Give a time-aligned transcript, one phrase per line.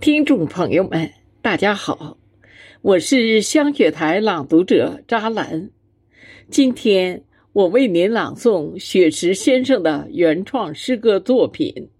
[0.00, 1.12] 听众朋友们，
[1.42, 2.16] 大家好，
[2.80, 5.68] 我是香雪台朗读者扎兰。
[6.48, 11.90] 今天我为您朗诵雪石先生的原创诗歌作品。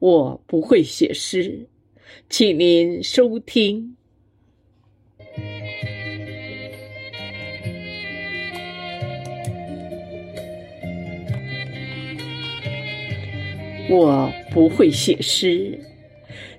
[0.00, 1.68] 我不会写诗，
[2.28, 3.96] 请您收听。
[13.88, 15.78] 我不会写诗，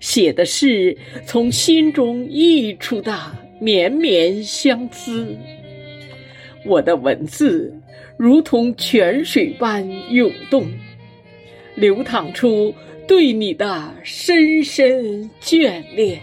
[0.02, 3.18] 写的是从心中溢出的
[3.60, 5.34] 绵绵相思。
[6.66, 7.74] 我的文字
[8.18, 10.70] 如同泉水般涌动，
[11.76, 12.74] 流淌出
[13.08, 16.20] 对你的深深眷恋。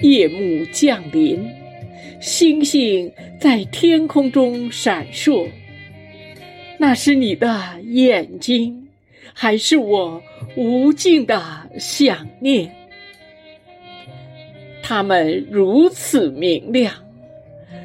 [0.00, 1.46] 夜幕降临，
[2.20, 5.48] 星星在天空中闪烁。
[6.78, 8.88] 那是你的眼睛，
[9.32, 10.22] 还是我
[10.56, 11.42] 无尽的
[11.78, 12.70] 想念？
[14.82, 16.92] 它们如此明亮，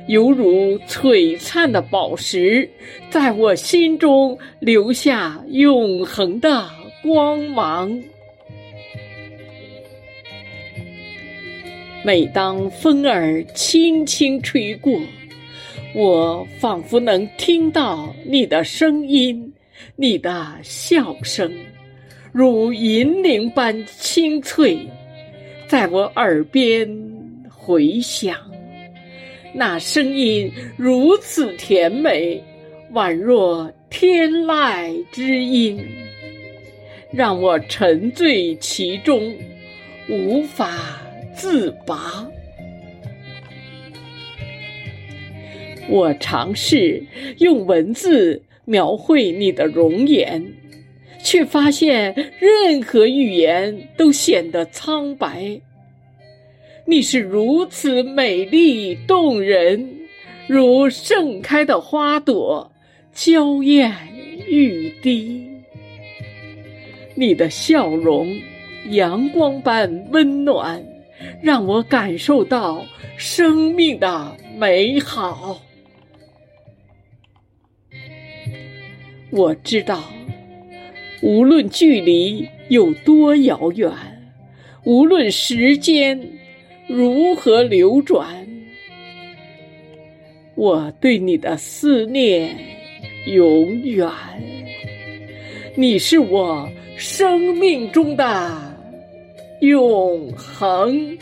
[0.07, 2.69] 犹如璀璨的宝石，
[3.09, 6.67] 在我心中留下永恒的
[7.03, 8.01] 光芒。
[12.03, 14.99] 每当风儿轻轻吹过。
[15.95, 19.53] 我仿佛能听到你的声音，
[19.95, 21.51] 你的笑声，
[22.31, 24.77] 如银铃般清脆，
[25.67, 26.87] 在我耳边
[27.49, 28.37] 回响。
[29.53, 32.43] 那声音如此甜美，
[32.93, 35.79] 宛若天籁之音，
[37.11, 39.33] 让我沉醉其中，
[40.09, 41.01] 无法
[41.33, 42.27] 自拔。
[45.87, 47.01] 我尝试
[47.37, 50.53] 用文字描绘你的容颜，
[51.23, 55.61] 却发现任何语言都显得苍白。
[56.85, 59.89] 你是如此美丽动人，
[60.47, 62.71] 如盛开的花朵，
[63.13, 63.91] 娇艳
[64.47, 65.47] 欲滴。
[67.15, 68.39] 你的笑容，
[68.89, 70.83] 阳光般温暖，
[71.41, 72.85] 让我感受到
[73.17, 75.59] 生命的美好。
[79.31, 80.03] 我知道，
[81.21, 83.91] 无论距离有多遥远，
[84.83, 86.19] 无论时间
[86.87, 88.47] 如何流转，
[90.55, 92.55] 我对你的思念
[93.25, 94.09] 永远。
[95.75, 98.77] 你是我生命中的
[99.59, 101.17] 永恒。